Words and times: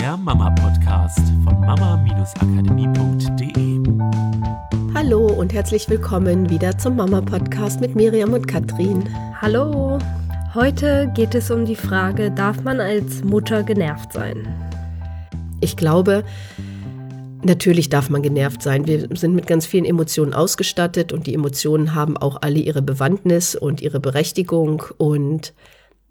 der 0.00 0.16
Mama-Podcast 0.16 1.20
von 1.44 1.60
mama-akademie.de. 1.60 3.80
Hallo 4.94 5.26
und 5.26 5.52
herzlich 5.52 5.90
willkommen 5.90 6.48
wieder 6.48 6.78
zum 6.78 6.96
Mama-Podcast 6.96 7.82
mit 7.82 7.94
Miriam 7.94 8.32
und 8.32 8.48
Katrin. 8.48 9.06
Hallo! 9.42 9.98
Heute 10.54 11.12
geht 11.14 11.34
es 11.34 11.50
um 11.50 11.66
die 11.66 11.76
Frage, 11.76 12.30
darf 12.30 12.62
man 12.62 12.80
als 12.80 13.22
Mutter 13.24 13.62
genervt 13.62 14.14
sein? 14.14 14.48
Ich 15.60 15.76
glaube, 15.76 16.24
Natürlich 17.42 17.88
darf 17.88 18.10
man 18.10 18.22
genervt 18.22 18.62
sein. 18.62 18.86
Wir 18.86 19.08
sind 19.16 19.34
mit 19.34 19.46
ganz 19.46 19.64
vielen 19.64 19.86
Emotionen 19.86 20.34
ausgestattet 20.34 21.10
und 21.10 21.26
die 21.26 21.32
Emotionen 21.32 21.94
haben 21.94 22.18
auch 22.18 22.42
alle 22.42 22.58
ihre 22.58 22.82
Bewandtnis 22.82 23.54
und 23.54 23.80
ihre 23.80 23.98
Berechtigung. 23.98 24.82
Und 24.98 25.54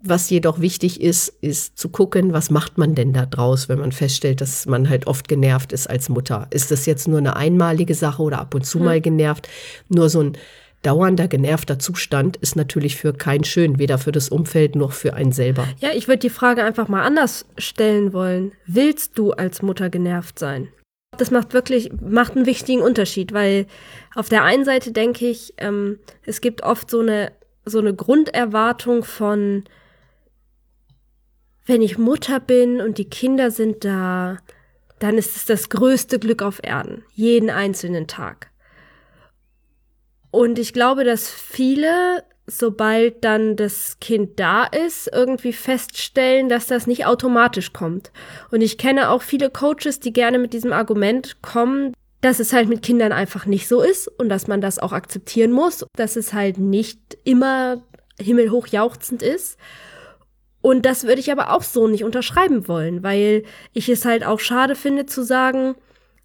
was 0.02 0.30
jedoch 0.30 0.60
wichtig 0.60 1.00
ist, 1.00 1.28
ist 1.40 1.78
zu 1.78 1.90
gucken, 1.90 2.32
was 2.32 2.50
macht 2.50 2.78
man 2.78 2.94
denn 2.94 3.12
da 3.12 3.26
draus, 3.26 3.68
wenn 3.68 3.78
man 3.78 3.92
feststellt, 3.92 4.40
dass 4.40 4.66
man 4.66 4.88
halt 4.88 5.06
oft 5.06 5.28
genervt 5.28 5.72
ist 5.72 5.88
als 5.88 6.08
Mutter. 6.08 6.46
Ist 6.50 6.70
das 6.70 6.86
jetzt 6.86 7.06
nur 7.06 7.18
eine 7.18 7.36
einmalige 7.36 7.94
Sache 7.94 8.22
oder 8.22 8.38
ab 8.38 8.54
und 8.54 8.64
zu 8.64 8.78
hm. 8.78 8.84
mal 8.84 9.00
genervt? 9.00 9.48
Nur 9.88 10.08
so 10.08 10.22
ein 10.22 10.38
dauernder 10.82 11.28
genervter 11.28 11.78
Zustand 11.78 12.38
ist 12.38 12.56
natürlich 12.56 12.96
für 12.96 13.12
keinen 13.12 13.44
schön, 13.44 13.78
weder 13.78 13.98
für 13.98 14.12
das 14.12 14.30
Umfeld 14.30 14.76
noch 14.76 14.92
für 14.92 15.14
einen 15.14 15.32
selber. 15.32 15.68
Ja, 15.78 15.90
ich 15.94 16.08
würde 16.08 16.20
die 16.20 16.30
Frage 16.30 16.64
einfach 16.64 16.88
mal 16.88 17.02
anders 17.02 17.44
stellen 17.58 18.12
wollen. 18.12 18.52
Willst 18.66 19.18
du 19.18 19.32
als 19.32 19.60
Mutter 19.60 19.90
genervt 19.90 20.38
sein? 20.38 20.68
Das 21.18 21.30
macht 21.30 21.52
wirklich, 21.52 21.90
macht 22.00 22.36
einen 22.36 22.46
wichtigen 22.46 22.80
Unterschied, 22.80 23.32
weil 23.32 23.66
auf 24.14 24.28
der 24.28 24.44
einen 24.44 24.64
Seite 24.64 24.92
denke 24.92 25.26
ich, 25.26 25.52
ähm, 25.58 25.98
es 26.24 26.40
gibt 26.40 26.62
oft 26.62 26.88
so 26.88 27.00
eine, 27.00 27.32
so 27.66 27.78
eine 27.78 27.92
Grunderwartung 27.92 29.04
von, 29.04 29.64
wenn 31.70 31.82
ich 31.82 31.98
Mutter 31.98 32.40
bin 32.40 32.80
und 32.80 32.98
die 32.98 33.08
Kinder 33.08 33.50
sind 33.50 33.84
da, 33.84 34.38
dann 34.98 35.16
ist 35.16 35.36
es 35.36 35.46
das 35.46 35.68
größte 35.68 36.18
Glück 36.18 36.42
auf 36.42 36.60
Erden, 36.62 37.04
jeden 37.14 37.48
einzelnen 37.48 38.06
Tag. 38.06 38.50
Und 40.30 40.58
ich 40.58 40.72
glaube, 40.72 41.04
dass 41.04 41.30
viele 41.30 42.24
sobald 42.46 43.24
dann 43.24 43.54
das 43.54 43.98
Kind 44.00 44.40
da 44.40 44.64
ist, 44.64 45.08
irgendwie 45.12 45.52
feststellen, 45.52 46.48
dass 46.48 46.66
das 46.66 46.88
nicht 46.88 47.06
automatisch 47.06 47.72
kommt. 47.72 48.10
Und 48.50 48.60
ich 48.60 48.76
kenne 48.76 49.10
auch 49.10 49.22
viele 49.22 49.50
Coaches, 49.50 50.00
die 50.00 50.12
gerne 50.12 50.38
mit 50.38 50.52
diesem 50.52 50.72
Argument 50.72 51.42
kommen, 51.42 51.94
dass 52.20 52.40
es 52.40 52.52
halt 52.52 52.68
mit 52.68 52.82
Kindern 52.82 53.12
einfach 53.12 53.46
nicht 53.46 53.68
so 53.68 53.80
ist 53.80 54.08
und 54.08 54.28
dass 54.28 54.46
man 54.46 54.60
das 54.60 54.78
auch 54.78 54.92
akzeptieren 54.92 55.52
muss, 55.52 55.86
dass 55.96 56.16
es 56.16 56.32
halt 56.32 56.58
nicht 56.58 56.98
immer 57.24 57.82
himmelhoch 58.18 58.66
jauchzend 58.66 59.22
ist. 59.22 59.56
Und 60.62 60.84
das 60.84 61.04
würde 61.04 61.20
ich 61.20 61.32
aber 61.32 61.52
auch 61.52 61.62
so 61.62 61.88
nicht 61.88 62.04
unterschreiben 62.04 62.68
wollen, 62.68 63.02
weil 63.02 63.44
ich 63.72 63.88
es 63.88 64.04
halt 64.04 64.24
auch 64.24 64.40
schade 64.40 64.74
finde 64.74 65.06
zu 65.06 65.22
sagen, 65.22 65.74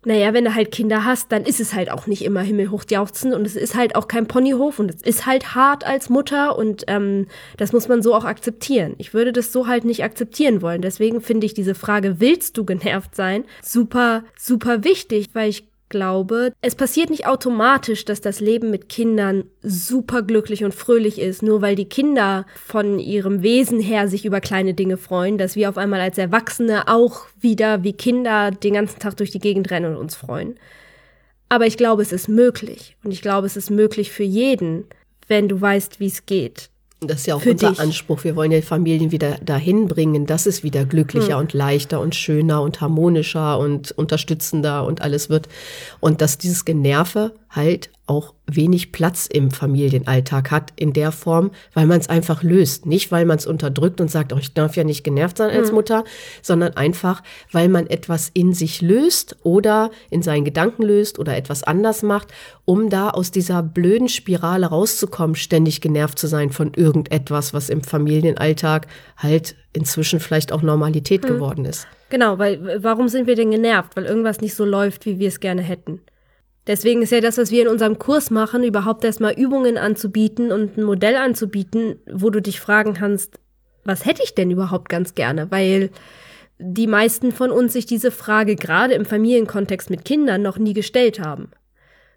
naja, 0.06 0.34
wenn 0.34 0.46
du 0.46 0.54
halt 0.54 0.72
Kinder 0.72 1.04
hast, 1.04 1.32
dann 1.32 1.44
ist 1.44 1.60
es 1.60 1.74
halt 1.74 1.90
auch 1.90 2.06
nicht 2.06 2.24
immer 2.24 2.42
himmelhoch 2.42 2.84
jauchzend 2.90 3.34
und 3.34 3.46
es 3.46 3.56
ist 3.56 3.76
halt 3.76 3.96
auch 3.96 4.08
kein 4.08 4.28
Ponyhof 4.28 4.78
und 4.78 4.94
es 4.94 5.02
ist 5.02 5.26
halt 5.26 5.56
hart 5.56 5.84
als 5.84 6.10
Mutter 6.10 6.58
und 6.58 6.84
ähm, 6.88 7.26
das 7.58 7.74
muss 7.74 7.88
man 7.88 8.04
so 8.04 8.14
auch 8.14 8.24
akzeptieren. 8.24 8.94
Ich 9.00 9.16
würde 9.16 9.34
das 9.34 9.52
so 9.52 9.66
halt 9.66 9.84
nicht 9.84 10.04
akzeptieren 10.04 10.62
wollen. 10.62 10.84
Deswegen 10.84 11.22
finde 11.22 11.48
ich 11.48 11.56
diese 11.56 11.74
Frage, 11.74 12.20
willst 12.20 12.56
du 12.58 12.66
genervt 12.66 13.16
sein, 13.16 13.46
super, 13.64 14.24
super 14.38 14.84
wichtig, 14.84 15.30
weil 15.34 15.50
ich 15.50 15.68
glaube, 15.90 16.54
es 16.62 16.76
passiert 16.76 17.10
nicht 17.10 17.28
automatisch, 17.28 18.06
dass 18.06 18.22
das 18.22 18.40
Leben 18.40 18.72
mit 18.72 18.90
Kindern 18.90 19.46
super 19.62 20.22
glücklich 20.22 20.64
und 20.64 20.74
fröhlich 20.74 21.20
ist, 21.20 21.44
nur 21.44 21.62
weil 21.62 21.76
die 21.76 21.90
Kinder 21.90 22.46
von 22.56 23.00
ihrem 23.00 23.44
Wesen 23.44 23.80
her 23.80 24.08
sich 24.08 24.26
über 24.26 24.42
kleine 24.42 24.74
Dinge 24.74 24.98
freuen, 24.98 25.38
dass 25.38 25.56
wir 25.56 25.70
auf 25.70 25.78
einmal 25.78 26.02
als 26.02 26.18
Erwachsene 26.18 26.88
auch 26.88 27.28
wieder 27.40 27.84
wie 27.84 27.94
Kinder 27.94 28.52
den 28.52 28.74
ganzen 28.74 29.00
Tag 29.00 29.18
durch 29.18 29.32
die 29.32 29.40
Gegend 29.40 29.72
rennen 29.72 29.96
und 29.96 29.98
uns 30.02 30.16
freuen. 30.16 30.56
Aber 31.50 31.68
ich 31.68 31.78
glaube, 31.78 32.02
es 32.02 32.12
ist 32.12 32.28
möglich. 32.28 32.98
Und 33.04 33.12
ich 33.12 33.22
glaube, 33.22 33.48
es 33.48 33.56
ist 33.56 33.70
möglich 33.70 34.12
für 34.12 34.24
jeden, 34.24 34.86
wenn 35.28 35.48
du 35.48 35.60
weißt, 35.60 36.00
wie 36.00 36.08
es 36.08 36.26
geht. 36.26 36.70
Das 37.08 37.22
ist 37.22 37.28
ja 37.28 37.36
auch 37.36 37.46
unser 37.46 37.72
dich. 37.72 37.80
Anspruch. 37.80 38.24
Wir 38.24 38.36
wollen 38.36 38.52
ja 38.52 38.62
Familien 38.62 39.12
wieder 39.12 39.38
dahin 39.44 39.88
bringen, 39.88 40.26
dass 40.26 40.46
es 40.46 40.64
wieder 40.64 40.86
glücklicher 40.86 41.36
hm. 41.36 41.42
und 41.42 41.54
leichter 41.54 42.00
und 42.00 42.16
schöner 42.16 42.62
und 42.62 42.82
harmonischer 42.82 43.58
und 43.60 43.92
unterstützender 43.92 44.86
und 44.86 45.02
alles 45.02 45.30
wird. 45.30 45.48
Und 46.00 46.22
dass 46.22 46.38
dieses 46.38 46.66
Generve 46.66 47.32
halt 47.50 47.90
auch 48.08 48.34
wenig 48.46 48.92
Platz 48.92 49.26
im 49.26 49.50
Familienalltag 49.50 50.52
hat 50.52 50.72
in 50.76 50.94
der 50.94 51.12
Form, 51.12 51.52
weil 51.74 51.88
man 51.88 52.00
es 52.00 52.08
einfach 52.08 52.44
löst. 52.44 52.86
Nicht, 52.86 53.12
weil 53.12 53.26
man 53.26 53.38
es 53.38 53.48
unterdrückt 53.48 54.00
und 54.00 54.12
sagt, 54.12 54.32
oh, 54.32 54.38
ich 54.38 54.54
darf 54.54 54.76
ja 54.76 54.84
nicht 54.84 55.04
genervt 55.04 55.38
sein 55.38 55.50
als 55.50 55.70
mhm. 55.70 55.76
Mutter, 55.76 56.04
sondern 56.42 56.74
einfach, 56.74 57.24
weil 57.52 57.68
man 57.68 57.88
etwas 57.88 58.30
in 58.34 58.54
sich 58.54 58.82
löst 58.82 59.38
oder 59.44 59.90
in 60.12 60.22
seinen 60.22 60.46
Gedanken 60.46 60.84
löst 60.84 61.18
oder 61.18 61.36
etwas 61.36 61.64
anders 61.64 62.04
macht, 62.04 62.32
um 62.66 62.90
da 62.90 63.10
aus 63.10 63.32
dieser 63.32 63.64
blöden 63.64 64.10
Spirale 64.10 64.68
rauszukommen, 64.68 65.36
ständig 65.36 65.82
genervt 65.82 66.20
zu 66.20 66.28
sein 66.28 66.52
von 66.52 66.74
irgendetwas, 66.76 67.54
was 67.54 67.70
im 67.70 67.82
Familienalltag 67.82 68.88
halt 69.18 69.56
inzwischen 69.74 70.20
vielleicht 70.20 70.52
auch 70.52 70.62
Normalität 70.62 71.24
mhm. 71.24 71.28
geworden 71.28 71.66
ist. 71.66 71.88
Genau, 72.10 72.38
weil 72.38 72.84
warum 72.84 73.10
sind 73.10 73.26
wir 73.26 73.36
denn 73.36 73.50
genervt? 73.50 73.96
Weil 73.96 74.06
irgendwas 74.06 74.42
nicht 74.42 74.54
so 74.54 74.64
läuft, 74.64 75.08
wie 75.08 75.18
wir 75.18 75.28
es 75.28 75.40
gerne 75.40 75.64
hätten. 75.64 76.02
Deswegen 76.68 77.04
ist 77.04 77.12
ja 77.12 77.22
das, 77.22 77.38
was 77.38 77.52
wir 77.52 77.62
in 77.62 77.68
unserem 77.68 78.00
Kurs 78.00 78.32
machen, 78.32 78.64
überhaupt 78.64 79.04
erstmal 79.04 79.34
Übungen 79.34 79.78
anzubieten 79.78 80.52
und 80.52 80.78
ein 80.78 80.84
Modell 80.84 81.16
anzubieten, 81.16 82.00
wo 82.12 82.32
du 82.32 82.42
dich 82.42 82.60
fragen 82.60 82.94
kannst, 82.94 83.40
was 83.84 84.06
hätte 84.06 84.24
ich 84.24 84.34
denn 84.34 84.50
überhaupt 84.50 84.90
ganz 84.90 85.14
gerne? 85.14 85.52
Weil 85.52 85.92
die 86.58 86.88
meisten 86.88 87.32
von 87.32 87.52
uns 87.52 87.74
sich 87.74 87.86
diese 87.86 88.10
Frage 88.10 88.56
gerade 88.56 88.96
im 88.96 89.06
Familienkontext 89.06 89.92
mit 89.92 90.06
Kindern 90.06 90.42
noch 90.42 90.58
nie 90.58 90.74
gestellt 90.74 91.20
haben. 91.20 91.52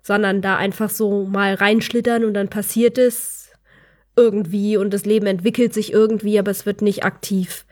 Sondern 0.01 0.41
da 0.41 0.57
einfach 0.57 0.89
so 0.89 1.25
mal 1.25 1.55
reinschlittern 1.55 2.25
und 2.25 2.33
dann 2.33 2.49
passiert 2.49 2.97
es 2.97 3.51
irgendwie 4.17 4.79
und 4.79 4.95
das 4.95 5.05
Leben 5.05 5.27
entwickelt 5.27 5.75
sich 5.75 5.93
irgendwie, 5.93 6.39
aber 6.39 6.51
es 6.51 6.65
wird 6.65 6.81
nicht 6.81 7.05
aktiv 7.05 7.67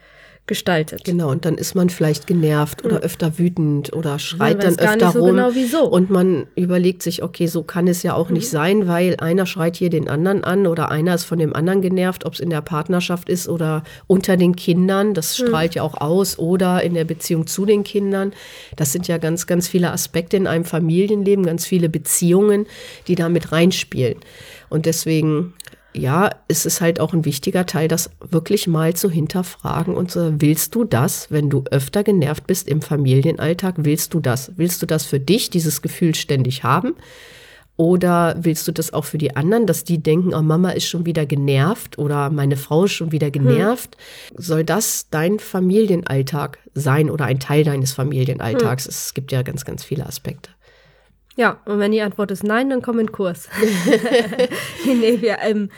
gestaltet. 0.47 1.03
Genau, 1.03 1.29
und 1.29 1.45
dann 1.45 1.55
ist 1.55 1.75
man 1.75 1.89
vielleicht 1.89 2.25
genervt 2.25 2.85
oder 2.85 3.01
öfter 3.01 3.37
wütend 3.37 3.93
oder 3.93 4.17
schreit 4.17 4.63
dann 4.63 4.79
öfter 4.79 5.11
so 5.11 5.19
rum. 5.19 5.35
Genau 5.35 5.49
wieso. 5.53 5.83
Und 5.83 6.09
man 6.09 6.47
überlegt 6.55 7.03
sich, 7.03 7.21
okay, 7.21 7.47
so 7.47 7.63
kann 7.63 7.87
es 7.87 8.01
ja 8.03 8.13
auch 8.13 8.29
mhm. 8.29 8.35
nicht 8.35 8.49
sein, 8.49 8.87
weil 8.87 9.17
einer 9.17 9.45
schreit 9.45 9.75
hier 9.75 9.89
den 9.89 10.07
anderen 10.07 10.43
an 10.43 10.65
oder 10.65 10.89
einer 10.89 11.13
ist 11.15 11.25
von 11.25 11.37
dem 11.37 11.53
anderen 11.53 11.81
genervt, 11.81 12.25
ob 12.25 12.33
es 12.33 12.39
in 12.39 12.49
der 12.49 12.61
Partnerschaft 12.61 13.29
ist 13.29 13.49
oder 13.49 13.83
unter 14.07 14.37
den 14.37 14.55
Kindern, 14.55 15.13
das 15.13 15.37
mhm. 15.37 15.47
strahlt 15.47 15.71
mhm. 15.71 15.77
ja 15.77 15.83
auch 15.83 15.99
aus, 15.99 16.39
oder 16.39 16.81
in 16.81 16.93
der 16.93 17.05
Beziehung 17.05 17.45
zu 17.45 17.65
den 17.65 17.83
Kindern. 17.83 18.31
Das 18.75 18.93
sind 18.93 19.07
ja 19.07 19.17
ganz, 19.17 19.47
ganz 19.47 19.67
viele 19.67 19.91
Aspekte 19.91 20.37
in 20.37 20.47
einem 20.47 20.65
Familienleben, 20.65 21.45
ganz 21.45 21.65
viele 21.65 21.89
Beziehungen, 21.89 22.65
die 23.07 23.15
da 23.15 23.27
mit 23.29 23.51
reinspielen. 23.51 24.17
Und 24.69 24.85
deswegen 24.85 25.53
ja, 25.97 26.29
es 26.47 26.65
ist 26.65 26.81
halt 26.81 26.99
auch 26.99 27.13
ein 27.13 27.25
wichtiger 27.25 27.65
Teil, 27.65 27.87
das 27.87 28.09
wirklich 28.19 28.67
mal 28.67 28.93
zu 28.95 29.09
hinterfragen 29.09 29.95
und 29.95 30.11
so, 30.11 30.33
willst 30.39 30.75
du 30.75 30.83
das, 30.83 31.31
wenn 31.31 31.49
du 31.49 31.63
öfter 31.71 32.03
genervt 32.03 32.47
bist 32.47 32.67
im 32.67 32.81
Familienalltag, 32.81 33.75
willst 33.77 34.13
du 34.13 34.19
das? 34.19 34.51
Willst 34.55 34.81
du 34.81 34.85
das 34.85 35.05
für 35.05 35.19
dich, 35.19 35.49
dieses 35.49 35.81
Gefühl 35.81 36.15
ständig 36.15 36.63
haben? 36.63 36.95
Oder 37.77 38.35
willst 38.39 38.67
du 38.67 38.71
das 38.71 38.91
auch 38.91 39.05
für 39.05 39.19
die 39.19 39.35
anderen, 39.35 39.67
dass 39.67 39.83
die 39.83 39.99
denken, 39.99 40.33
oh, 40.33 40.41
Mama 40.41 40.71
ist 40.71 40.87
schon 40.87 41.05
wieder 41.05 41.27
genervt 41.27 41.99
oder 41.99 42.31
meine 42.31 42.57
Frau 42.57 42.85
ist 42.85 42.93
schon 42.93 43.11
wieder 43.11 43.27
hm. 43.27 43.33
genervt? 43.33 43.97
Hm. 44.29 44.43
Soll 44.43 44.63
das 44.63 45.09
dein 45.11 45.37
Familienalltag 45.37 46.57
sein 46.73 47.09
oder 47.11 47.25
ein 47.25 47.39
Teil 47.39 47.63
deines 47.63 47.93
Familienalltags? 47.93 48.85
Hm. 48.85 48.89
Es 48.89 49.13
gibt 49.13 49.31
ja 49.31 49.43
ganz, 49.43 49.63
ganz 49.63 49.83
viele 49.83 50.07
Aspekte. 50.07 50.49
Ja, 51.37 51.61
und 51.65 51.79
wenn 51.79 51.91
die 51.91 52.01
Antwort 52.01 52.31
ist 52.31 52.43
nein, 52.43 52.69
dann 52.69 52.81
komm 52.81 52.99
in 52.99 53.11
Kurs. 53.11 53.47
nee, 54.85 55.21
wir, 55.21 55.37
ähm, 55.41 55.69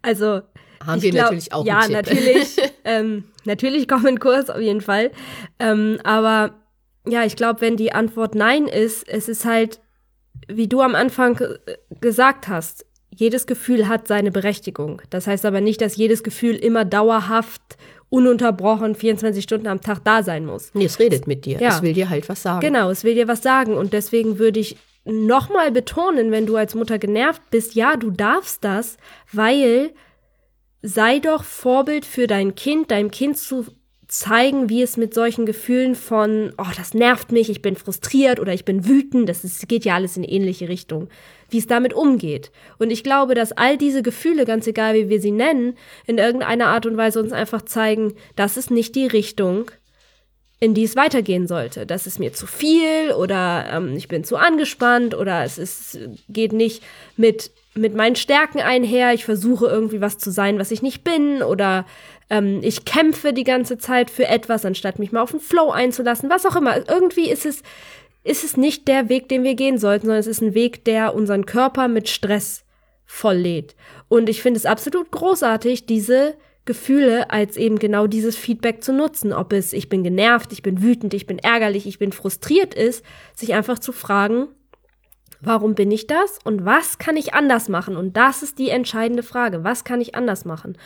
also. 0.00 0.40
Haben 0.86 1.02
wir 1.02 1.10
glaub, 1.10 1.24
natürlich 1.24 1.52
auch. 1.52 1.66
Ja, 1.66 1.86
natürlich. 1.88 2.56
ähm, 2.84 3.24
natürlich 3.44 3.88
komm 3.88 4.06
in 4.06 4.20
Kurs, 4.20 4.48
auf 4.48 4.60
jeden 4.60 4.80
Fall. 4.80 5.10
Ähm, 5.58 5.98
aber 6.04 6.54
ja, 7.06 7.24
ich 7.24 7.34
glaube, 7.34 7.60
wenn 7.60 7.76
die 7.76 7.92
Antwort 7.92 8.36
nein 8.36 8.68
ist, 8.68 9.06
es 9.08 9.28
ist 9.28 9.44
halt, 9.44 9.80
wie 10.46 10.68
du 10.68 10.80
am 10.80 10.94
Anfang 10.94 11.38
gesagt 12.00 12.46
hast, 12.46 12.86
jedes 13.10 13.46
Gefühl 13.46 13.88
hat 13.88 14.06
seine 14.06 14.30
Berechtigung. 14.30 15.02
Das 15.10 15.26
heißt 15.26 15.44
aber 15.44 15.60
nicht, 15.60 15.80
dass 15.80 15.96
jedes 15.96 16.22
Gefühl 16.22 16.54
immer 16.54 16.84
dauerhaft 16.84 17.76
ununterbrochen 18.10 18.94
24 18.94 19.42
Stunden 19.42 19.66
am 19.66 19.80
Tag 19.80 20.04
da 20.04 20.22
sein 20.22 20.46
muss. 20.46 20.70
Nee, 20.74 20.84
es 20.84 21.00
redet 21.00 21.26
mit 21.26 21.44
dir. 21.44 21.58
Ja. 21.58 21.70
Es 21.70 21.82
will 21.82 21.92
dir 21.92 22.08
halt 22.08 22.28
was 22.28 22.42
sagen. 22.42 22.60
Genau, 22.60 22.90
es 22.90 23.02
will 23.02 23.14
dir 23.14 23.26
was 23.26 23.42
sagen. 23.42 23.74
Und 23.74 23.92
deswegen 23.92 24.38
würde 24.38 24.60
ich 24.60 24.76
nochmal 25.08 25.72
betonen, 25.72 26.30
wenn 26.30 26.46
du 26.46 26.56
als 26.56 26.74
Mutter 26.74 26.98
genervt 26.98 27.42
bist, 27.50 27.74
ja, 27.74 27.96
du 27.96 28.10
darfst 28.10 28.62
das, 28.62 28.96
weil 29.32 29.92
sei 30.82 31.18
doch 31.18 31.44
Vorbild 31.44 32.04
für 32.04 32.26
dein 32.26 32.54
Kind, 32.54 32.90
deinem 32.90 33.10
Kind 33.10 33.38
zu 33.38 33.66
zeigen, 34.06 34.70
wie 34.70 34.82
es 34.82 34.96
mit 34.96 35.12
solchen 35.12 35.44
Gefühlen 35.44 35.94
von, 35.94 36.52
oh, 36.56 36.70
das 36.76 36.94
nervt 36.94 37.30
mich, 37.30 37.50
ich 37.50 37.60
bin 37.60 37.76
frustriert 37.76 38.40
oder 38.40 38.54
ich 38.54 38.64
bin 38.64 38.86
wütend, 38.86 39.28
das 39.28 39.44
ist, 39.44 39.68
geht 39.68 39.84
ja 39.84 39.94
alles 39.94 40.16
in 40.16 40.24
ähnliche 40.24 40.68
Richtung, 40.68 41.08
wie 41.50 41.58
es 41.58 41.66
damit 41.66 41.92
umgeht. 41.92 42.50
Und 42.78 42.90
ich 42.90 43.04
glaube, 43.04 43.34
dass 43.34 43.52
all 43.52 43.76
diese 43.76 44.02
Gefühle, 44.02 44.46
ganz 44.46 44.66
egal 44.66 44.94
wie 44.94 45.08
wir 45.10 45.20
sie 45.20 45.30
nennen, 45.30 45.74
in 46.06 46.16
irgendeiner 46.16 46.68
Art 46.68 46.86
und 46.86 46.96
Weise 46.96 47.20
uns 47.20 47.32
einfach 47.32 47.62
zeigen, 47.62 48.14
das 48.34 48.56
ist 48.56 48.70
nicht 48.70 48.94
die 48.94 49.06
Richtung, 49.06 49.70
in 50.60 50.74
die 50.74 50.84
es 50.84 50.96
weitergehen 50.96 51.46
sollte. 51.46 51.86
Das 51.86 52.06
ist 52.06 52.18
mir 52.18 52.32
zu 52.32 52.46
viel 52.46 53.12
oder 53.12 53.66
ähm, 53.72 53.94
ich 53.96 54.08
bin 54.08 54.24
zu 54.24 54.36
angespannt 54.36 55.14
oder 55.14 55.44
es 55.44 55.56
ist, 55.56 55.98
geht 56.28 56.52
nicht 56.52 56.82
mit, 57.16 57.52
mit 57.74 57.94
meinen 57.94 58.16
Stärken 58.16 58.60
einher. 58.60 59.14
Ich 59.14 59.24
versuche 59.24 59.66
irgendwie 59.66 60.00
was 60.00 60.18
zu 60.18 60.30
sein, 60.30 60.58
was 60.58 60.72
ich 60.72 60.82
nicht 60.82 61.04
bin 61.04 61.42
oder 61.42 61.86
ähm, 62.28 62.60
ich 62.62 62.84
kämpfe 62.84 63.32
die 63.32 63.44
ganze 63.44 63.78
Zeit 63.78 64.10
für 64.10 64.26
etwas, 64.26 64.64
anstatt 64.64 64.98
mich 64.98 65.12
mal 65.12 65.22
auf 65.22 65.30
den 65.30 65.40
Flow 65.40 65.70
einzulassen, 65.70 66.28
was 66.28 66.44
auch 66.44 66.56
immer. 66.56 66.88
Irgendwie 66.88 67.30
ist 67.30 67.46
es, 67.46 67.62
ist 68.24 68.42
es 68.42 68.56
nicht 68.56 68.88
der 68.88 69.08
Weg, 69.08 69.28
den 69.28 69.44
wir 69.44 69.54
gehen 69.54 69.78
sollten, 69.78 70.06
sondern 70.06 70.20
es 70.20 70.26
ist 70.26 70.42
ein 70.42 70.54
Weg, 70.54 70.84
der 70.84 71.14
unseren 71.14 71.46
Körper 71.46 71.86
mit 71.86 72.08
Stress 72.08 72.64
volllädt. 73.06 73.76
Und 74.08 74.28
ich 74.28 74.42
finde 74.42 74.58
es 74.58 74.66
absolut 74.66 75.10
großartig, 75.12 75.86
diese 75.86 76.34
Gefühle 76.68 77.30
als 77.30 77.56
eben 77.56 77.78
genau 77.78 78.06
dieses 78.06 78.36
Feedback 78.36 78.84
zu 78.84 78.92
nutzen. 78.92 79.32
Ob 79.32 79.54
es 79.54 79.72
ich 79.72 79.88
bin 79.88 80.04
genervt, 80.04 80.52
ich 80.52 80.62
bin 80.62 80.82
wütend, 80.82 81.14
ich 81.14 81.26
bin 81.26 81.38
ärgerlich, 81.38 81.86
ich 81.86 81.98
bin 81.98 82.12
frustriert 82.12 82.74
ist, 82.74 83.02
sich 83.34 83.54
einfach 83.54 83.78
zu 83.78 83.90
fragen, 83.90 84.48
warum 85.40 85.74
bin 85.74 85.90
ich 85.90 86.06
das 86.06 86.38
und 86.44 86.64
was 86.64 86.98
kann 86.98 87.16
ich 87.16 87.34
anders 87.34 87.68
machen? 87.68 87.96
Und 87.96 88.16
das 88.16 88.42
ist 88.42 88.58
die 88.58 88.70
entscheidende 88.70 89.22
Frage. 89.22 89.64
Was 89.64 89.84
kann 89.84 90.00
ich 90.00 90.14
anders 90.14 90.44
machen? 90.44 90.76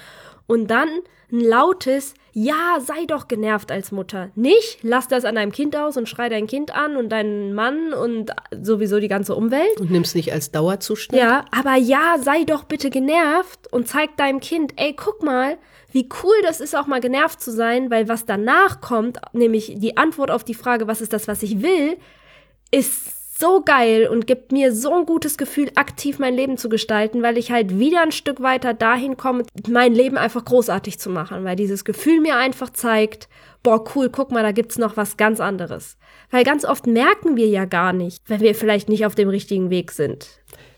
Und 0.47 0.71
dann 0.71 0.89
ein 1.31 1.41
lautes 1.41 2.15
Ja, 2.35 2.79
sei 2.81 3.07
doch 3.07 3.29
genervt 3.29 3.71
als 3.71 3.93
Mutter. 3.93 4.31
Nicht, 4.35 4.79
lass 4.83 5.09
das 5.09 5.25
an 5.25 5.35
deinem 5.35 5.53
Kind 5.53 5.77
aus 5.77 5.97
und 5.97 6.09
schrei 6.09 6.29
dein 6.29 6.47
Kind 6.47 6.75
an 6.75 6.97
und 6.97 7.11
deinen 7.11 7.55
Mann 7.55 7.93
und 7.95 8.31
sowieso 8.59 9.01
die 9.01 9.09
ganze 9.09 9.35
Umwelt. 9.35 9.81
Und 9.81 9.91
nimm's 9.91 10.15
nicht 10.15 10.33
als 10.33 10.51
Dauerzustand. 10.51 11.21
Ja, 11.21 11.45
aber 11.51 11.77
ja, 11.77 12.17
sei 12.23 12.45
doch 12.45 12.65
bitte 12.65 12.91
genervt 12.91 13.71
und 13.73 13.89
zeig 13.89 14.17
deinem 14.17 14.41
Kind, 14.41 14.75
ey, 14.77 14.95
guck 14.95 15.23
mal, 15.23 15.59
wie 15.91 16.09
cool 16.23 16.35
das 16.43 16.61
ist, 16.61 16.75
auch 16.75 16.87
mal 16.87 17.01
genervt 17.01 17.41
zu 17.41 17.51
sein, 17.51 17.91
weil 17.91 18.09
was 18.09 18.25
danach 18.25 18.81
kommt, 18.81 19.19
nämlich 19.33 19.75
die 19.77 19.97
Antwort 19.97 20.31
auf 20.31 20.45
die 20.45 20.55
Frage, 20.55 20.87
was 20.87 21.01
ist 21.01 21.13
das, 21.13 21.29
was 21.29 21.43
ich 21.43 21.63
will, 21.63 21.97
ist 22.71 23.22
so 23.43 23.61
geil 23.61 24.07
und 24.07 24.29
gibt 24.29 24.53
mir 24.53 24.73
so 24.73 24.95
ein 24.95 25.05
gutes 25.05 25.37
Gefühl, 25.37 25.73
aktiv 25.75 26.21
mein 26.21 26.35
Leben 26.35 26.59
zu 26.59 26.69
gestalten, 26.69 27.25
weil 27.25 27.37
ich 27.37 27.51
halt 27.51 27.77
wieder 27.77 28.01
ein 28.01 28.13
Stück 28.13 28.41
weiter 28.41 28.73
dahin 28.73 29.17
komme, 29.17 29.43
mein 29.69 29.95
Leben 29.95 30.17
einfach 30.17 30.45
großartig 30.45 31.01
zu 31.01 31.11
machen, 31.11 31.43
weil 31.43 31.57
dieses 31.57 31.85
Gefühl 31.85 32.21
mir 32.21 32.37
einfach 32.37 32.71
zeigt, 32.71 33.29
boah, 33.65 33.85
cool, 33.97 34.11
guck 34.11 34.31
mal, 34.31 34.45
da 34.45 34.53
gibt's 34.53 34.79
noch 34.79 34.97
was 34.97 35.17
ganz 35.17 35.41
anderes. 35.41 35.97
Weil 36.31 36.45
ganz 36.45 36.65
oft 36.65 36.87
merken 36.87 37.37
wir 37.37 37.49
ja 37.49 37.65
gar 37.65 37.93
nicht, 37.93 38.23
wenn 38.29 38.43
wir 38.43 38.55
vielleicht 38.55 38.89
nicht 38.89 39.07
auf 39.07 39.17
dem 39.17 39.29
richtigen 39.29 39.71
Weg 39.71 39.91
sind. 39.91 40.29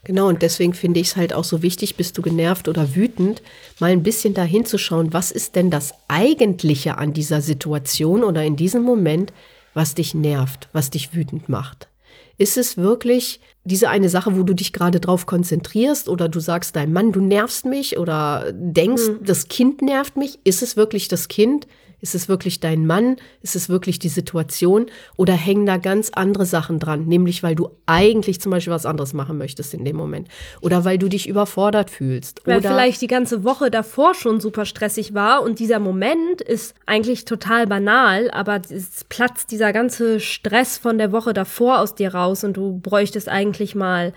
Genau, 0.05 0.29
und 0.29 0.41
deswegen 0.41 0.73
finde 0.73 1.01
ich 1.01 1.09
es 1.09 1.17
halt 1.17 1.35
auch 1.35 1.45
so 1.45 1.61
wichtig, 1.61 1.97
bist 1.97 2.17
du 2.17 2.23
genervt 2.23 2.67
oder 2.67 2.95
wütend, 2.95 3.43
mal 3.79 3.91
ein 3.91 4.03
bisschen 4.03 4.33
dahin 4.33 4.65
zu 4.65 4.79
schauen, 4.79 5.13
was 5.13 5.31
ist 5.31 5.55
denn 5.55 5.71
das 5.71 5.93
Eigentliche 6.09 6.97
an 6.97 7.13
dieser 7.13 7.43
Situation 7.43 8.25
oder 8.25 8.43
in 8.43 8.57
diesem 8.57 8.85
Moment, 8.85 9.35
was 9.75 9.95
dich 9.95 10.15
nervt, 10.15 10.71
was 10.73 10.89
dich 10.89 11.15
wütend 11.15 11.51
macht. 11.51 11.89
Ist 12.39 12.57
es 12.57 12.77
wirklich 12.77 13.41
diese 13.65 13.89
eine 13.89 14.09
Sache, 14.09 14.37
wo 14.37 14.43
du 14.43 14.55
dich 14.55 14.73
gerade 14.73 15.01
drauf 15.01 15.27
konzentrierst 15.27 16.09
oder 16.09 16.29
du 16.29 16.41
sagst 16.41 16.77
deinem 16.77 16.93
Mann, 16.93 17.13
du 17.13 17.21
nervst 17.21 17.65
mich 17.65 17.99
oder 17.99 18.53
denkst, 18.53 19.09
mhm. 19.09 19.25
das 19.25 19.49
Kind 19.49 19.83
nervt 19.83 20.17
mich? 20.17 20.39
Ist 20.45 20.63
es 20.63 20.77
wirklich 20.77 21.09
das 21.09 21.29
Kind? 21.29 21.67
Ist 22.05 22.15
es 22.15 22.29
wirklich 22.29 22.61
dein 22.61 22.87
Mann? 22.87 23.17
Ist 23.41 23.57
es 23.57 23.71
wirklich 23.71 23.99
die 23.99 24.11
Situation? 24.11 24.89
Oder 25.17 25.33
hängen 25.33 25.65
da 25.65 25.79
ganz 25.79 26.11
andere 26.11 26.45
Sachen 26.45 26.79
dran? 26.79 27.07
Nämlich, 27.07 27.43
weil 27.43 27.55
du 27.55 27.71
eigentlich 27.87 28.43
zum 28.43 28.53
Beispiel 28.53 28.75
was 28.75 28.85
anderes 28.85 29.15
machen 29.15 29.39
möchtest 29.39 29.73
in 29.73 29.87
dem 29.87 29.97
Moment. 29.97 30.29
Oder 30.61 30.85
weil 30.85 30.99
du 30.99 31.09
dich 31.09 31.27
überfordert 31.27 31.89
fühlst. 31.89 32.43
Weil 32.45 32.59
oder 32.59 32.69
vielleicht 32.69 33.01
die 33.01 33.07
ganze 33.07 33.43
Woche 33.43 33.71
davor 33.71 34.13
schon 34.13 34.39
super 34.39 34.67
stressig 34.67 35.15
war 35.15 35.43
und 35.43 35.61
dieser 35.61 35.79
Moment 35.79 36.43
ist 36.43 36.75
eigentlich 36.85 37.25
total 37.25 37.67
banal, 37.67 38.31
aber 38.33 38.61
es 38.69 39.05
platzt 39.09 39.51
dieser 39.51 39.73
ganze 39.73 40.21
Stress 40.21 40.77
von 40.77 40.99
der 40.99 41.11
Woche 41.11 41.33
davor 41.33 41.79
aus 41.79 41.95
dir 41.95 42.15
raus 42.15 42.45
und 42.45 42.59
du 42.59 42.81
bräuchtest 42.81 43.31
eigentlich 43.31 43.75
mal 43.75 44.13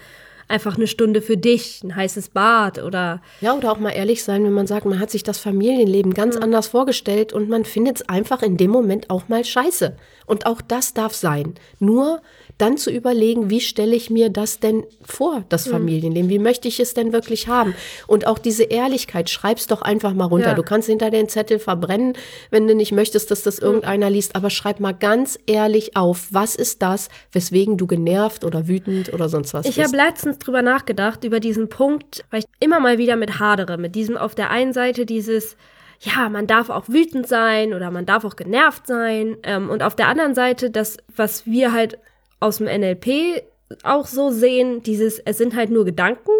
einfach 0.47 0.77
eine 0.77 0.87
Stunde 0.87 1.21
für 1.21 1.37
dich, 1.37 1.83
ein 1.83 1.95
heißes 1.95 2.29
Bad 2.29 2.81
oder. 2.81 3.21
Ja, 3.41 3.53
oder 3.53 3.71
auch 3.71 3.79
mal 3.79 3.91
ehrlich 3.91 4.23
sein, 4.23 4.43
wenn 4.43 4.53
man 4.53 4.67
sagt, 4.67 4.85
man 4.85 4.99
hat 4.99 5.11
sich 5.11 5.23
das 5.23 5.39
Familienleben 5.39 6.13
ganz 6.13 6.35
mhm. 6.35 6.43
anders 6.43 6.67
vorgestellt 6.67 7.33
und 7.33 7.49
man 7.49 7.65
findet 7.65 7.97
es 7.97 8.09
einfach 8.09 8.41
in 8.41 8.57
dem 8.57 8.71
Moment 8.71 9.09
auch 9.09 9.27
mal 9.27 9.43
scheiße. 9.43 9.95
Und 10.25 10.45
auch 10.45 10.61
das 10.61 10.93
darf 10.93 11.13
sein. 11.13 11.55
Nur 11.79 12.21
dann 12.57 12.77
zu 12.77 12.89
überlegen, 12.89 13.49
wie 13.49 13.61
stelle 13.61 13.95
ich 13.95 14.09
mir 14.09 14.29
das 14.29 14.59
denn 14.59 14.83
vor, 15.05 15.43
das. 15.49 15.67
Familienleben? 15.67 16.29
Wie 16.29 16.39
möchte 16.39 16.67
ich 16.67 16.79
es 16.79 16.93
denn 16.93 17.11
wirklich 17.11 17.47
haben? 17.47 17.75
Und 18.07 18.25
auch 18.25 18.39
diese 18.39 18.63
Ehrlichkeit, 18.63 19.29
schreib's 19.29 19.67
doch 19.67 19.81
einfach 19.81 20.13
mal 20.13 20.25
runter. 20.25 20.49
Ja. 20.49 20.53
Du 20.53 20.63
kannst 20.63 20.87
hinter 20.87 21.11
den 21.11 21.27
Zettel 21.27 21.59
verbrennen, 21.59 22.13
wenn 22.49 22.67
du 22.67 22.73
nicht 22.73 22.91
möchtest, 22.93 23.31
dass 23.31 23.43
das 23.43 23.59
irgendeiner 23.59 24.09
liest, 24.09 24.35
aber 24.35 24.49
schreib 24.49 24.79
mal 24.79 24.93
ganz 24.93 25.37
ehrlich 25.45 25.97
auf, 25.97 26.27
was 26.31 26.55
ist 26.55 26.81
das, 26.81 27.09
weswegen 27.31 27.77
du 27.77 27.85
genervt 27.85 28.45
oder 28.45 28.67
wütend 28.67 29.13
oder 29.13 29.29
sonst 29.29 29.53
was 29.53 29.65
ich 29.65 29.75
bist. 29.75 29.77
Ich 29.77 29.83
habe 29.83 29.97
letztens 29.97 30.36
drüber 30.39 30.61
nachgedacht, 30.61 31.23
über 31.23 31.39
diesen 31.39 31.69
Punkt, 31.69 32.25
weil 32.31 32.39
ich 32.39 32.45
immer 32.59 32.79
mal 32.79 32.97
wieder 32.97 33.15
mit 33.15 33.39
hadere, 33.39 33.77
mit 33.77 33.95
diesem 33.95 34.17
auf 34.17 34.35
der 34.35 34.49
einen 34.49 34.73
Seite 34.73 35.05
dieses 35.05 35.57
ja, 35.99 36.29
man 36.29 36.47
darf 36.47 36.69
auch 36.69 36.87
wütend 36.87 37.27
sein 37.27 37.73
oder 37.73 37.89
man 37.91 38.05
darf 38.05 38.23
auch 38.23 38.35
genervt 38.35 38.87
sein. 38.87 39.37
Ähm, 39.43 39.69
und 39.69 39.81
auf 39.81 39.95
der 39.95 40.07
anderen 40.07 40.35
Seite, 40.35 40.69
das, 40.69 40.97
was 41.15 41.45
wir 41.45 41.73
halt 41.73 41.97
aus 42.39 42.57
dem 42.57 42.67
NLP 42.67 43.43
auch 43.83 44.05
so 44.05 44.29
sehen, 44.29 44.83
dieses, 44.83 45.19
es 45.19 45.37
sind 45.37 45.55
halt 45.55 45.71
nur 45.71 45.85
Gedanken. 45.85 46.31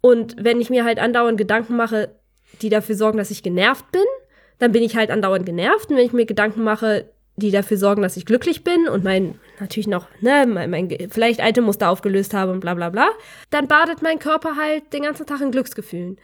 Und 0.00 0.36
wenn 0.42 0.60
ich 0.60 0.70
mir 0.70 0.84
halt 0.84 0.98
andauernd 0.98 1.38
Gedanken 1.38 1.76
mache, 1.76 2.14
die 2.60 2.70
dafür 2.70 2.94
sorgen, 2.94 3.18
dass 3.18 3.30
ich 3.30 3.42
genervt 3.42 3.90
bin, 3.92 4.04
dann 4.58 4.72
bin 4.72 4.82
ich 4.82 4.96
halt 4.96 5.10
andauernd 5.10 5.46
genervt. 5.46 5.90
Und 5.90 5.96
wenn 5.96 6.06
ich 6.06 6.12
mir 6.12 6.26
Gedanken 6.26 6.62
mache, 6.62 7.10
die 7.36 7.50
dafür 7.50 7.76
sorgen, 7.76 8.02
dass 8.02 8.16
ich 8.16 8.26
glücklich 8.26 8.62
bin 8.62 8.88
und 8.88 9.04
mein, 9.04 9.38
natürlich 9.58 9.86
noch, 9.86 10.06
ne, 10.20 10.46
mein, 10.46 10.70
mein 10.70 10.88
vielleicht 11.10 11.40
alte 11.40 11.62
Muster 11.62 11.88
aufgelöst 11.88 12.34
habe 12.34 12.52
und 12.52 12.60
bla 12.60 12.74
bla 12.74 12.90
bla, 12.90 13.08
dann 13.50 13.68
badet 13.68 14.02
mein 14.02 14.18
Körper 14.18 14.56
halt 14.56 14.92
den 14.92 15.02
ganzen 15.02 15.26
Tag 15.26 15.40
in 15.40 15.50
Glücksgefühlen. 15.50 16.18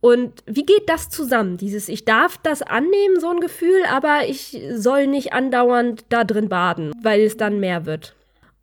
Und 0.00 0.42
wie 0.46 0.66
geht 0.66 0.88
das 0.88 1.10
zusammen? 1.10 1.58
Dieses, 1.58 1.88
ich 1.88 2.04
darf 2.04 2.36
das 2.38 2.62
annehmen, 2.62 3.20
so 3.20 3.30
ein 3.30 3.40
Gefühl, 3.40 3.82
aber 3.88 4.22
ich 4.26 4.60
soll 4.74 5.06
nicht 5.06 5.32
andauernd 5.32 6.04
da 6.08 6.24
drin 6.24 6.48
baden, 6.48 6.92
weil 7.02 7.20
es 7.20 7.36
dann 7.36 7.60
mehr 7.60 7.86
wird. 7.86 8.16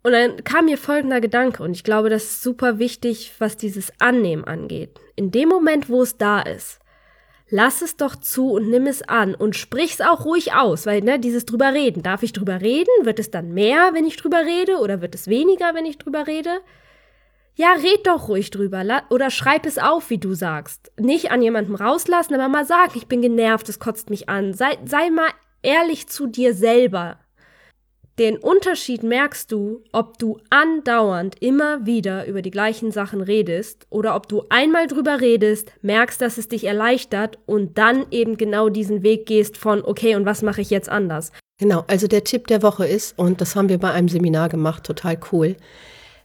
Und 0.04 0.12
dann 0.14 0.44
kam 0.44 0.66
mir 0.66 0.78
folgender 0.78 1.22
Gedanke, 1.22 1.64
und 1.64 1.72
ich 1.72 1.84
glaube, 1.84 2.10
das 2.10 2.24
ist 2.24 2.44
super 2.44 2.80
wichtig, 2.80 3.34
was 3.40 3.58
dieses 3.58 3.92
Annehmen 4.00 4.44
angeht. 4.44 5.00
In 5.16 5.32
dem 5.32 5.50
Moment, 5.50 5.90
wo 5.90 6.02
es 6.02 6.18
da 6.18 6.42
ist, 6.42 6.80
lass 7.50 7.82
es 7.82 7.98
doch 7.98 8.16
zu 8.16 8.52
und 8.52 8.70
nimm 8.70 8.88
es 8.88 9.02
an 9.02 9.36
und 9.36 9.56
sprich 9.56 9.94
es 9.94 10.02
auch 10.02 10.26
ruhig 10.26 10.54
aus, 10.54 10.86
weil, 10.86 11.02
ne, 11.02 11.20
dieses 11.20 11.46
drüber 11.46 11.74
reden. 11.74 12.04
Darf 12.04 12.24
ich 12.24 12.34
drüber 12.34 12.62
reden? 12.62 12.90
Wird 13.04 13.20
es 13.20 13.32
dann 13.32 13.54
mehr, 13.54 13.92
wenn 13.94 14.06
ich 14.06 14.18
drüber 14.18 14.46
rede? 14.46 14.78
Oder 14.78 15.02
wird 15.02 15.16
es 15.16 15.28
weniger, 15.28 15.74
wenn 15.74 15.86
ich 15.86 15.98
drüber 15.98 16.28
rede? 16.28 16.60
Ja, 17.56 17.74
red 17.74 18.08
doch 18.08 18.30
ruhig 18.30 18.52
drüber. 18.52 18.86
Oder 19.10 19.30
schreib 19.30 19.66
es 19.66 19.78
auf, 19.78 20.10
wie 20.10 20.18
du 20.18 20.34
sagst. 20.34 20.92
Nicht 20.98 21.32
an 21.32 21.42
jemandem 21.42 21.76
rauslassen, 21.76 22.36
aber 22.36 22.48
mal 22.48 22.66
sagen, 22.66 22.94
ich 22.96 23.08
bin 23.08 23.22
genervt, 23.22 23.68
es 23.68 23.80
kotzt 23.80 24.10
mich 24.10 24.30
an. 24.30 24.54
Sei, 24.54 24.78
sei 24.86 25.10
mal 25.10 25.30
ehrlich 25.62 26.08
zu 26.08 26.28
dir 26.28 26.54
selber. 26.54 27.20
Den 28.20 28.36
Unterschied 28.36 29.02
merkst 29.02 29.50
du, 29.50 29.82
ob 29.94 30.18
du 30.18 30.40
andauernd 30.50 31.42
immer 31.42 31.86
wieder 31.86 32.28
über 32.28 32.42
die 32.42 32.52
gleichen 32.52 32.92
Sachen 32.92 33.22
redest 33.22 33.88
oder 33.90 34.14
ob 34.14 34.28
du 34.28 34.44
einmal 34.50 34.88
drüber 34.88 35.22
redest, 35.22 35.72
merkst, 35.84 36.20
dass 36.20 36.38
es 36.38 36.50
dich 36.50 36.66
erleichtert 36.66 37.40
und 37.46 37.78
dann 37.78 38.06
eben 38.12 38.36
genau 38.36 38.68
diesen 38.68 39.04
Weg 39.04 39.26
gehst 39.26 39.56
von, 39.56 39.82
okay, 39.86 40.18
und 40.18 40.26
was 40.26 40.42
mache 40.42 40.60
ich 40.60 40.70
jetzt 40.70 40.90
anders? 40.90 41.32
Genau, 41.60 41.86
also 41.88 42.08
der 42.08 42.26
Tipp 42.26 42.48
der 42.48 42.62
Woche 42.62 42.86
ist, 42.86 43.18
und 43.18 43.40
das 43.40 43.56
haben 43.56 43.70
wir 43.70 43.78
bei 43.78 43.92
einem 43.92 44.10
Seminar 44.10 44.50
gemacht, 44.50 44.84
total 44.84 45.18
cool. 45.32 45.56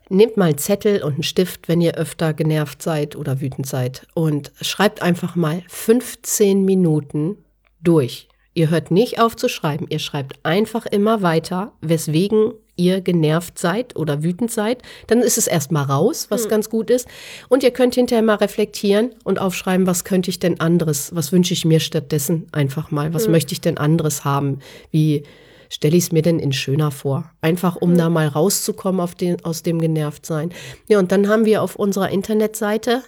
Nehmt 0.08 0.36
mal 0.36 0.46
einen 0.46 0.58
Zettel 0.58 1.00
und 1.00 1.12
einen 1.12 1.22
Stift, 1.22 1.68
wenn 1.68 1.80
ihr 1.80 1.94
öfter 1.94 2.34
genervt 2.34 2.82
seid 2.82 3.14
oder 3.14 3.40
wütend 3.40 3.68
seid 3.68 4.04
und 4.14 4.50
schreibt 4.60 5.00
einfach 5.00 5.36
mal 5.36 5.62
15 5.68 6.64
Minuten 6.64 7.36
durch 7.80 8.26
Ihr 8.54 8.70
hört 8.70 8.90
nicht 8.90 9.20
auf 9.20 9.34
zu 9.34 9.48
schreiben, 9.48 9.86
ihr 9.88 9.98
schreibt 9.98 10.38
einfach 10.44 10.86
immer 10.86 11.22
weiter, 11.22 11.72
weswegen 11.80 12.52
ihr 12.76 13.00
genervt 13.00 13.58
seid 13.58 13.96
oder 13.96 14.22
wütend 14.22 14.50
seid. 14.50 14.82
Dann 15.06 15.20
ist 15.20 15.38
es 15.38 15.46
erstmal 15.46 15.84
raus, 15.84 16.26
was 16.30 16.46
mhm. 16.46 16.50
ganz 16.50 16.70
gut 16.70 16.90
ist. 16.90 17.08
Und 17.48 17.62
ihr 17.62 17.70
könnt 17.70 17.94
hinterher 17.94 18.22
mal 18.22 18.36
reflektieren 18.36 19.14
und 19.24 19.40
aufschreiben, 19.40 19.86
was 19.86 20.04
könnte 20.04 20.30
ich 20.30 20.38
denn 20.38 20.60
anderes, 20.60 21.14
was 21.14 21.32
wünsche 21.32 21.52
ich 21.52 21.64
mir 21.64 21.80
stattdessen 21.80 22.46
einfach 22.52 22.90
mal, 22.90 23.14
was 23.14 23.26
mhm. 23.26 23.32
möchte 23.32 23.52
ich 23.52 23.60
denn 23.60 23.78
anderes 23.78 24.24
haben, 24.24 24.60
wie 24.90 25.24
stelle 25.68 25.96
ich 25.96 26.04
es 26.04 26.12
mir 26.12 26.22
denn 26.22 26.38
in 26.38 26.52
schöner 26.52 26.90
vor? 26.90 27.30
Einfach 27.40 27.76
um 27.76 27.92
mhm. 27.92 27.98
da 27.98 28.08
mal 28.08 28.28
rauszukommen 28.28 29.06
den, 29.20 29.44
aus 29.44 29.62
dem 29.62 29.80
Genervtsein. 29.80 30.50
Ja, 30.88 30.98
und 30.98 31.12
dann 31.12 31.28
haben 31.28 31.44
wir 31.44 31.62
auf 31.62 31.76
unserer 31.76 32.10
Internetseite 32.10 33.02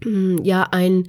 ja 0.42 0.68
ein 0.70 1.08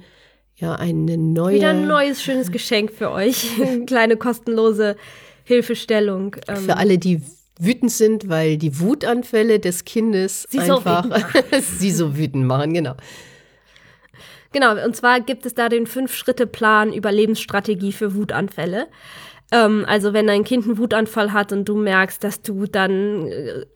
ja 0.56 0.74
eine 0.74 1.16
neue. 1.16 1.56
Wieder 1.56 1.70
ein 1.70 1.86
neues 1.86 2.22
schönes 2.22 2.50
Geschenk 2.50 2.92
für 2.92 3.10
euch. 3.10 3.50
Kleine 3.86 4.16
kostenlose 4.16 4.96
Hilfestellung. 5.44 6.36
Ähm. 6.48 6.56
Für 6.56 6.76
alle, 6.76 6.98
die 6.98 7.22
wütend 7.58 7.92
sind, 7.92 8.28
weil 8.28 8.56
die 8.56 8.80
Wutanfälle 8.80 9.60
des 9.60 9.84
Kindes 9.84 10.46
sie 10.50 10.58
einfach 10.60 11.04
so 11.04 11.60
sie 11.78 11.90
so 11.90 12.16
wütend 12.16 12.46
machen, 12.46 12.74
genau. 12.74 12.94
Genau, 14.52 14.84
und 14.84 14.94
zwar 14.94 15.20
gibt 15.20 15.46
es 15.46 15.54
da 15.54 15.68
den 15.68 15.86
Fünf-Schritte-Plan 15.86 16.92
Überlebensstrategie 16.92 17.92
für 17.92 18.14
Wutanfälle. 18.14 18.86
Ähm, 19.50 19.84
also 19.88 20.12
wenn 20.12 20.26
dein 20.26 20.44
Kind 20.44 20.64
einen 20.64 20.78
Wutanfall 20.78 21.32
hat 21.32 21.52
und 21.52 21.68
du 21.68 21.76
merkst, 21.76 22.22
dass 22.22 22.40
du 22.40 22.66
dann 22.66 23.26
äh, 23.26 23.66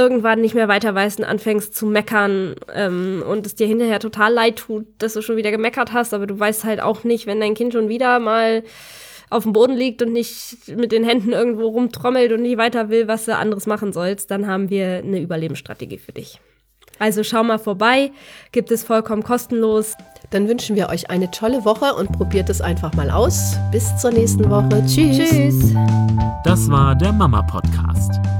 irgendwann 0.00 0.40
nicht 0.40 0.54
mehr 0.54 0.66
weiter 0.66 0.94
weißt 0.94 1.18
und 1.18 1.26
anfängst 1.26 1.74
zu 1.76 1.84
meckern 1.84 2.56
ähm, 2.74 3.22
und 3.28 3.44
es 3.44 3.54
dir 3.54 3.66
hinterher 3.66 4.00
total 4.00 4.32
leid 4.32 4.56
tut, 4.56 4.86
dass 4.98 5.12
du 5.12 5.20
schon 5.20 5.36
wieder 5.36 5.50
gemeckert 5.50 5.92
hast, 5.92 6.14
aber 6.14 6.26
du 6.26 6.38
weißt 6.38 6.64
halt 6.64 6.80
auch 6.80 7.04
nicht, 7.04 7.26
wenn 7.26 7.38
dein 7.38 7.54
Kind 7.54 7.74
schon 7.74 7.90
wieder 7.90 8.18
mal 8.18 8.64
auf 9.28 9.42
dem 9.42 9.52
Boden 9.52 9.76
liegt 9.76 10.00
und 10.00 10.12
nicht 10.12 10.74
mit 10.74 10.90
den 10.90 11.04
Händen 11.04 11.32
irgendwo 11.32 11.68
rumtrommelt 11.68 12.32
und 12.32 12.42
nicht 12.42 12.56
weiter 12.56 12.88
will, 12.88 13.08
was 13.08 13.26
du 13.26 13.36
anderes 13.36 13.66
machen 13.66 13.92
sollst, 13.92 14.30
dann 14.30 14.46
haben 14.46 14.70
wir 14.70 15.02
eine 15.04 15.20
Überlebensstrategie 15.20 15.98
für 15.98 16.12
dich. 16.12 16.40
Also 16.98 17.22
schau 17.22 17.44
mal 17.44 17.58
vorbei, 17.58 18.10
gibt 18.52 18.70
es 18.70 18.82
vollkommen 18.82 19.22
kostenlos. 19.22 19.94
Dann 20.30 20.48
wünschen 20.48 20.76
wir 20.76 20.88
euch 20.88 21.10
eine 21.10 21.30
tolle 21.30 21.64
Woche 21.64 21.94
und 21.94 22.12
probiert 22.12 22.50
es 22.50 22.60
einfach 22.60 22.92
mal 22.94 23.10
aus. 23.10 23.56
Bis 23.70 23.96
zur 23.96 24.12
nächsten 24.12 24.50
Woche. 24.50 24.82
Tschüss. 24.86 25.30
Tschüss. 25.30 25.74
Das 26.44 26.70
war 26.70 26.94
der 26.94 27.12
Mama 27.12 27.42
Podcast. 27.42 28.39